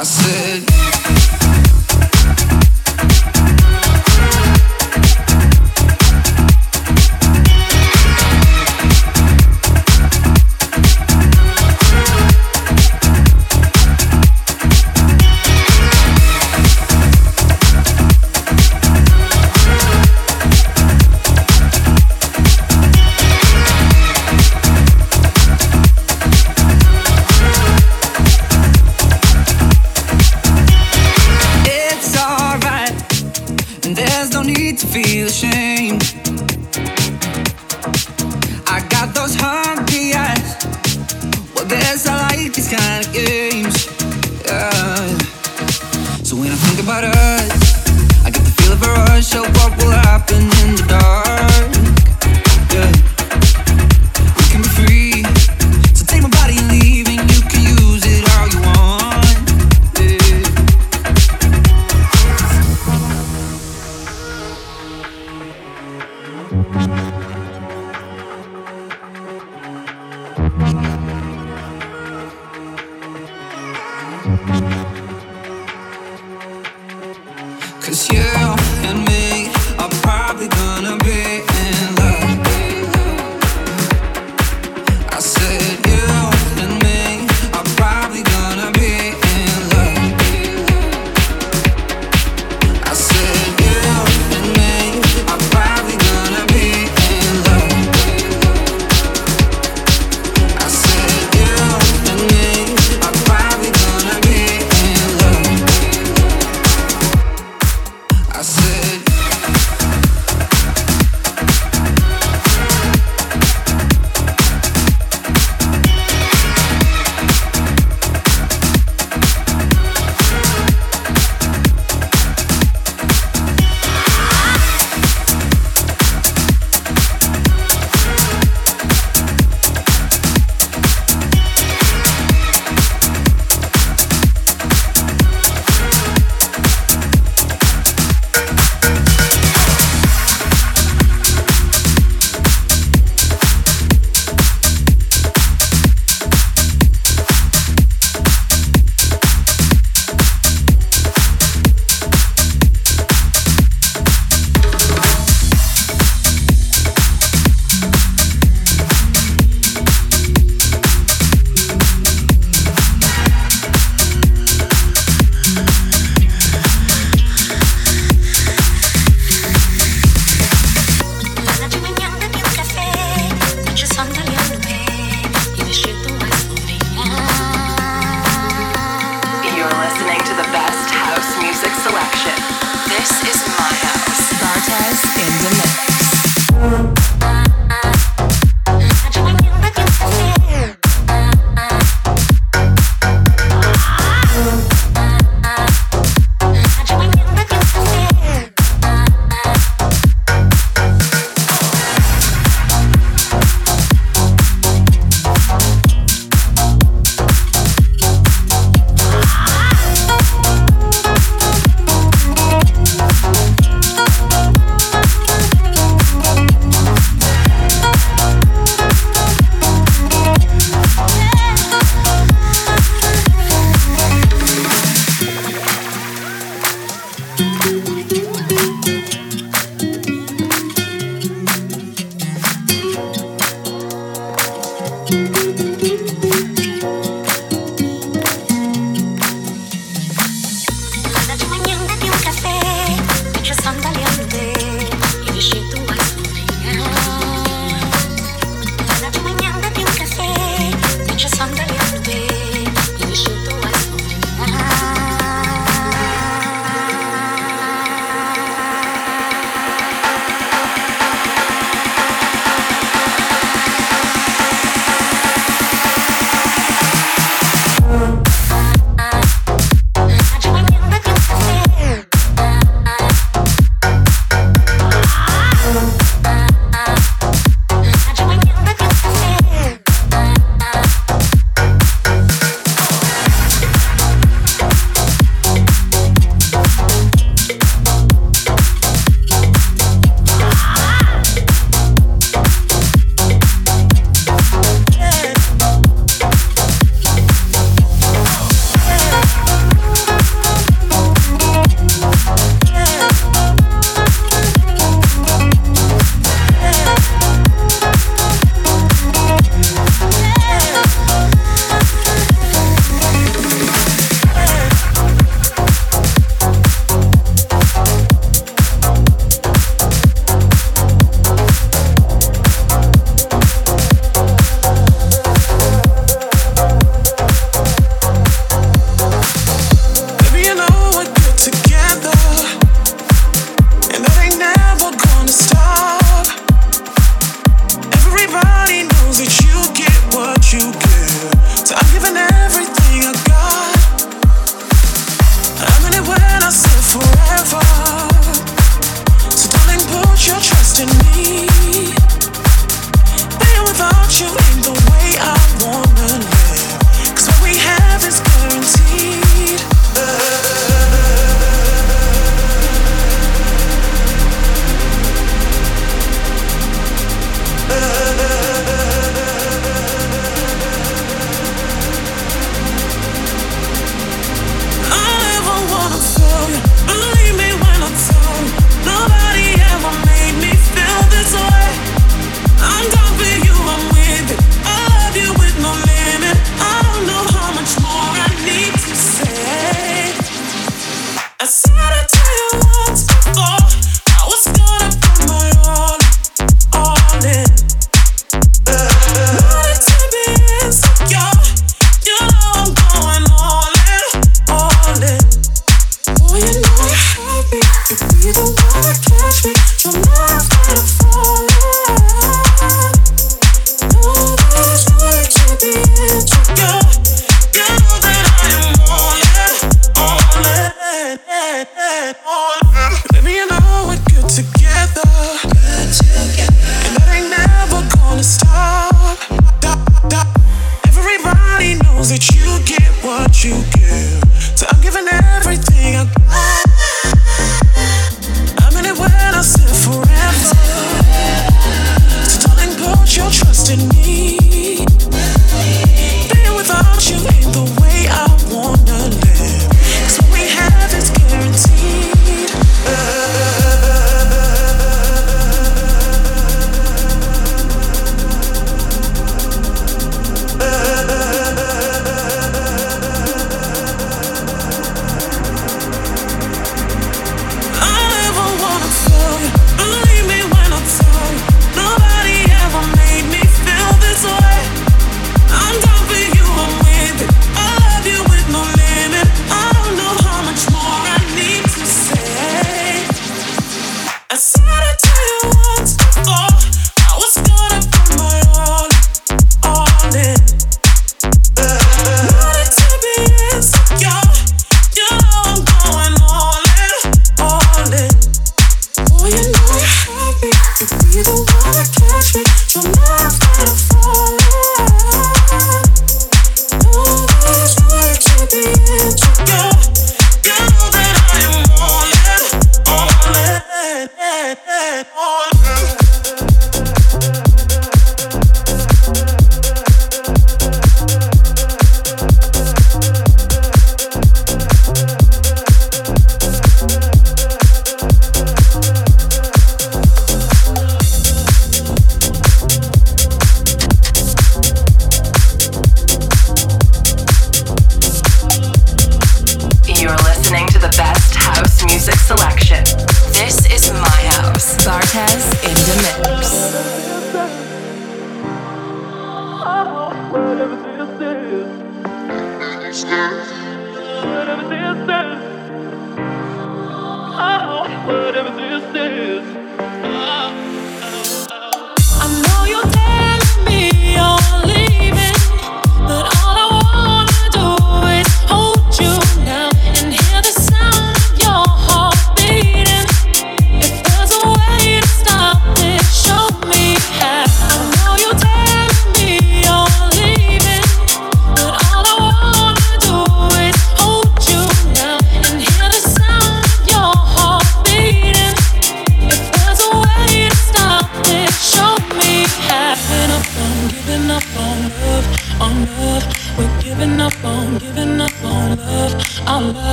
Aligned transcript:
I 0.00 0.04
said 0.04 0.67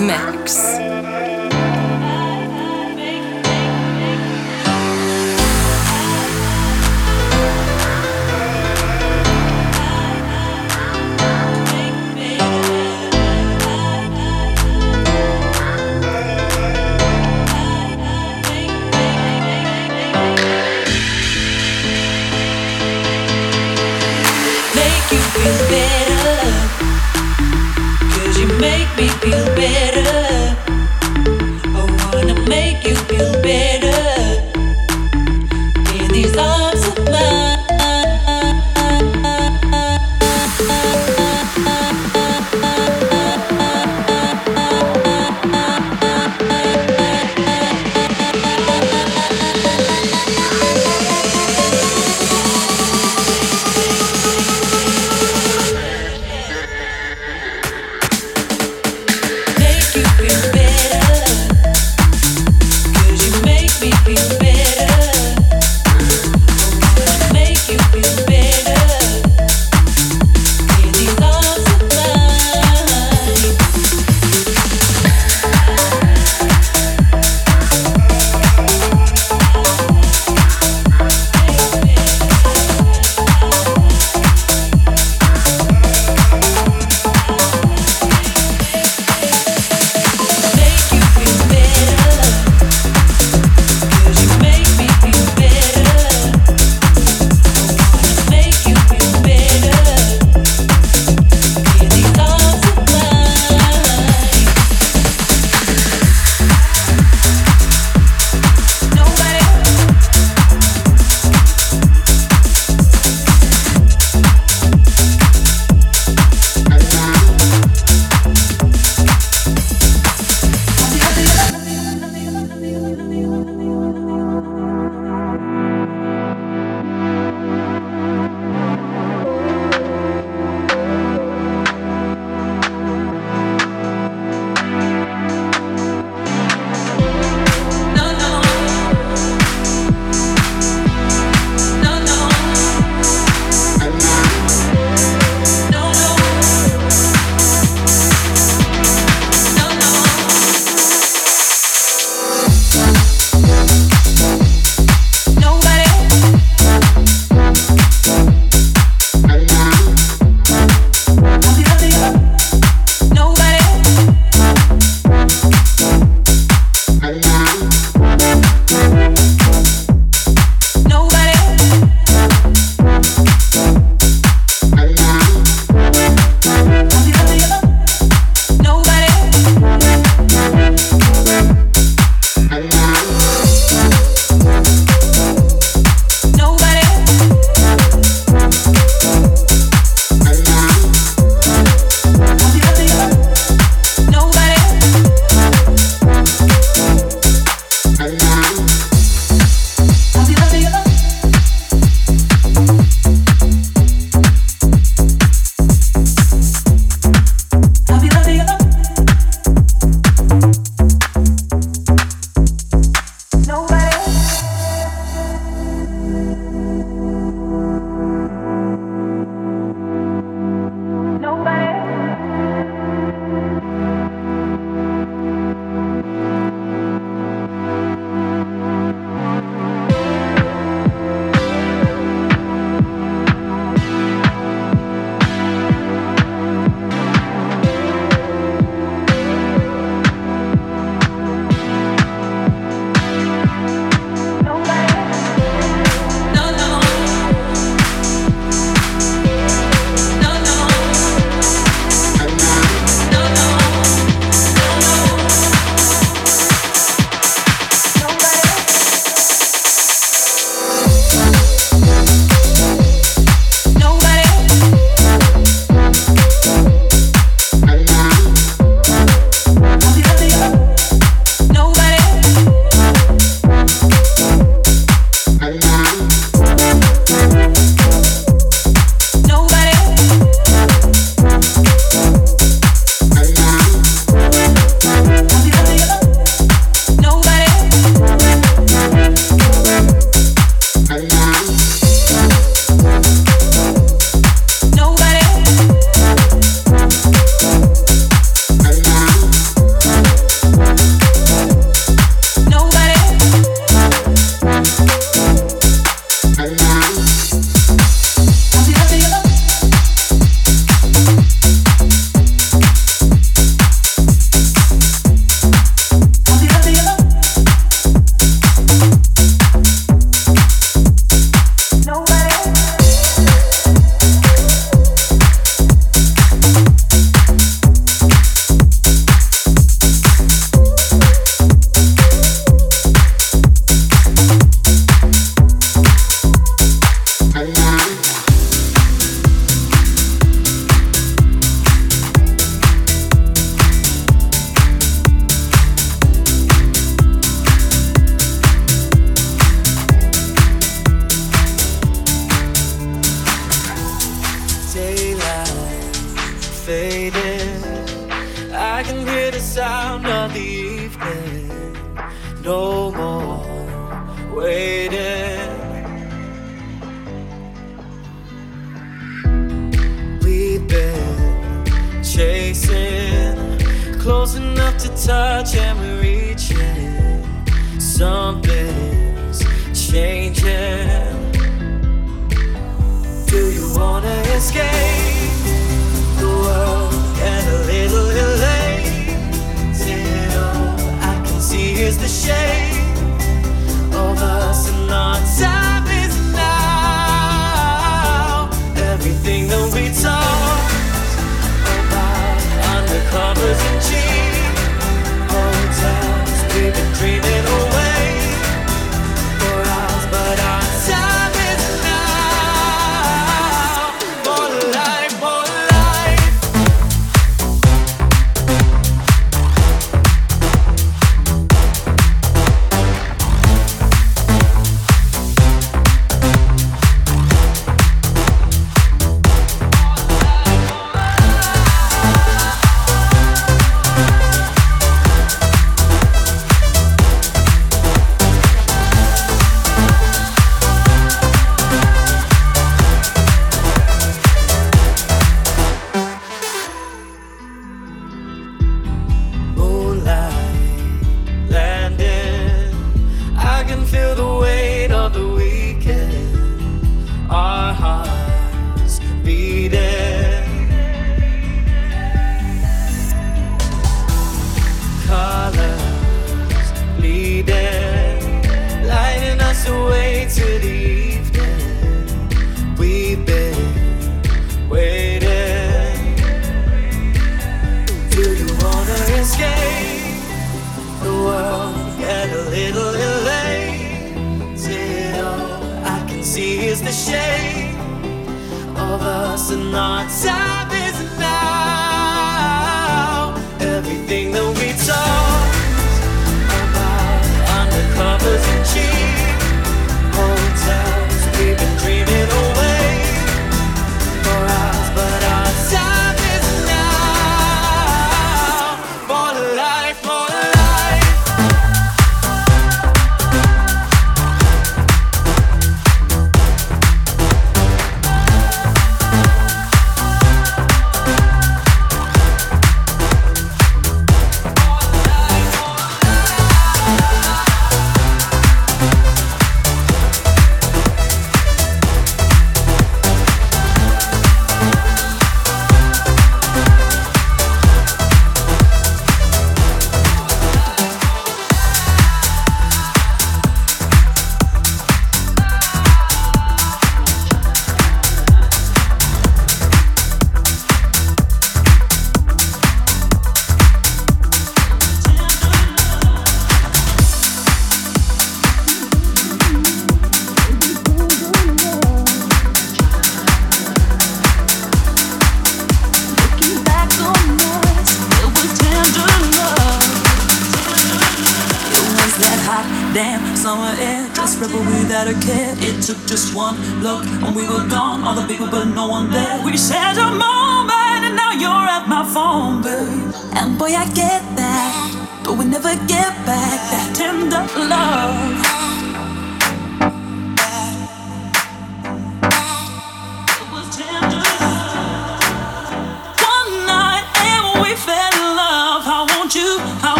Make 0.00 0.48
you 0.48 0.61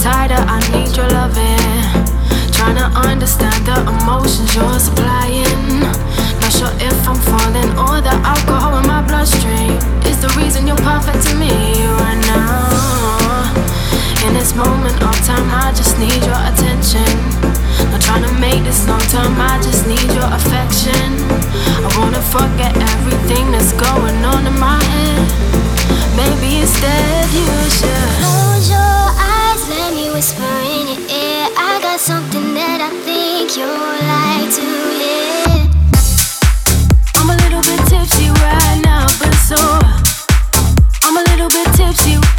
tighter, 0.00 0.40
I 0.48 0.58
need 0.72 0.96
your 0.96 1.08
loving. 1.12 1.60
Trying 2.56 2.76
to 2.80 2.88
understand 3.04 3.68
the 3.68 3.76
emotions 3.84 4.56
you're 4.56 4.80
supplying. 4.80 5.84
Not 6.40 6.52
sure 6.56 6.72
if 6.80 6.96
I'm 7.04 7.20
falling 7.20 7.68
or 7.76 8.00
the 8.00 8.16
alcohol 8.24 8.80
in 8.80 8.88
my 8.88 9.04
bloodstream 9.04 9.76
is 10.08 10.16
the 10.24 10.32
reason 10.40 10.66
you're 10.66 10.80
perfect 10.80 11.20
to 11.28 11.32
me 11.36 11.84
right 12.00 12.20
now. 12.32 13.52
In 14.24 14.32
this 14.32 14.56
moment 14.56 14.96
of 15.04 15.16
time, 15.28 15.48
I 15.52 15.68
just 15.76 15.98
need 16.00 16.20
your 16.24 16.40
attention. 16.48 17.12
Not 17.92 18.00
trying 18.00 18.24
to 18.24 18.32
make 18.40 18.64
this 18.64 18.88
long 18.88 19.04
term, 19.12 19.36
I 19.36 19.60
just 19.60 19.84
need 19.86 20.08
your 20.16 20.28
affection. 20.32 21.12
I 21.84 21.88
wanna 22.00 22.24
forget 22.24 22.72
everything 22.72 23.52
that's 23.52 23.72
going 23.76 24.24
on 24.24 24.46
in 24.48 24.56
my 24.58 24.80
head. 24.80 25.28
Maybe 26.16 26.64
instead 26.64 27.28
you 27.36 27.52
should 27.68 28.49
whisper 30.20 30.42
in 30.42 30.86
your 30.86 31.00
ear. 31.08 31.48
I 31.56 31.80
got 31.80 31.98
something 31.98 32.52
that 32.52 32.78
I 32.82 32.90
think 33.06 33.56
you'll 33.56 33.72
like 34.04 34.52
to 34.52 34.68
hear. 35.00 35.64
I'm 37.16 37.30
a 37.30 37.36
little 37.40 37.62
bit 37.64 37.80
tipsy 37.88 38.28
right 38.28 38.80
now, 38.84 39.06
but 39.18 39.32
so 39.48 39.56
I'm 41.04 41.16
a 41.16 41.24
little 41.30 41.48
bit 41.48 41.72
tipsy. 41.74 42.29